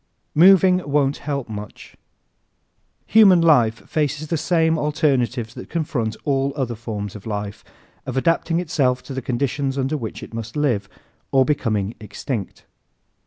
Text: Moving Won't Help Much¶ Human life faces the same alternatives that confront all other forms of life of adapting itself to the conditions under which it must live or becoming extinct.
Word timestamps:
Moving 0.33 0.79
Won't 0.89 1.17
Help 1.17 1.47
Much¶ 1.47 1.95
Human 3.13 3.39
life 3.39 3.87
faces 3.87 4.29
the 4.29 4.35
same 4.35 4.79
alternatives 4.79 5.53
that 5.53 5.69
confront 5.69 6.15
all 6.23 6.51
other 6.55 6.73
forms 6.73 7.15
of 7.15 7.27
life 7.27 7.63
of 8.07 8.17
adapting 8.17 8.59
itself 8.59 9.03
to 9.03 9.13
the 9.13 9.21
conditions 9.21 9.77
under 9.77 9.95
which 9.95 10.23
it 10.23 10.33
must 10.33 10.57
live 10.57 10.89
or 11.31 11.45
becoming 11.45 11.93
extinct. 11.99 12.65